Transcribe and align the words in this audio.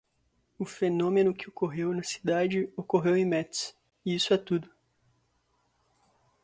O 0.57 0.65
fenômeno 0.65 1.31
que 1.31 1.47
ocorreu 1.47 1.93
na 1.93 2.01
cidade 2.01 2.73
ocorreu 2.75 3.15
em 3.15 3.23
Metz, 3.23 3.75
e 4.03 4.15
isso 4.15 4.33
é 4.33 4.37
tudo. 4.39 4.67